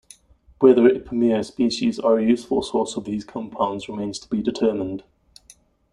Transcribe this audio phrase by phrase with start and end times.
[0.57, 5.03] Whether "Ipomoea" species are a useful source of these compounds remains to be determined.